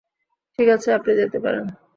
ঠিক 0.59 0.67
আছে, 0.69 0.89
আপনি 0.93 1.11
যেতে 1.15 1.37
পারেন। 1.39 1.65